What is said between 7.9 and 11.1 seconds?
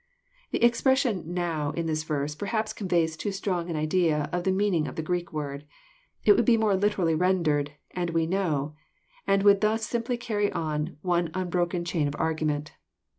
and we know;" and would thus simply carry on